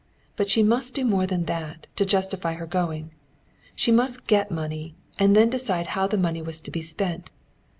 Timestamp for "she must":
0.49-0.95, 3.75-4.25